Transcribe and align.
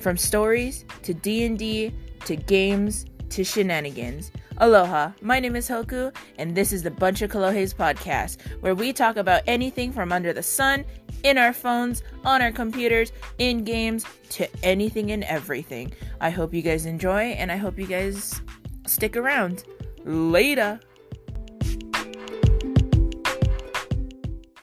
from 0.00 0.16
stories 0.16 0.84
to 1.02 1.14
D&D 1.14 1.94
to 2.24 2.36
games 2.36 3.06
to 3.28 3.44
shenanigans. 3.44 4.32
Aloha, 4.58 5.12
my 5.22 5.40
name 5.40 5.56
is 5.56 5.68
Hoku, 5.68 6.14
and 6.38 6.54
this 6.54 6.72
is 6.72 6.82
the 6.82 6.90
Bunch 6.90 7.22
of 7.22 7.30
Kolohes 7.30 7.74
podcast, 7.74 8.40
where 8.60 8.74
we 8.74 8.92
talk 8.92 9.16
about 9.16 9.42
anything 9.46 9.92
from 9.92 10.12
under 10.12 10.32
the 10.32 10.42
sun, 10.42 10.84
in 11.22 11.38
our 11.38 11.52
phones, 11.52 12.02
on 12.24 12.42
our 12.42 12.52
computers, 12.52 13.12
in 13.38 13.64
games, 13.64 14.04
to 14.30 14.48
anything 14.62 15.12
and 15.12 15.24
everything. 15.24 15.92
I 16.20 16.30
hope 16.30 16.52
you 16.52 16.62
guys 16.62 16.86
enjoy, 16.86 17.32
and 17.32 17.52
I 17.52 17.56
hope 17.56 17.78
you 17.78 17.86
guys 17.86 18.40
stick 18.86 19.16
around. 19.16 19.64
Later! 20.04 20.80